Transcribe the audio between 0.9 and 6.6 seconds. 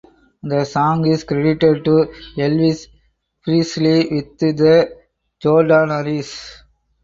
is credited to Elvis Presley with The Jordanaires.